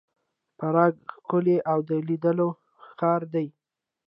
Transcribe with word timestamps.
پراګ 0.57 0.95
ښکلی 1.15 1.57
او 1.71 1.79
د 1.87 1.91
لیدلو 2.07 2.49
ښار 2.97 3.21
دی. 3.33 3.47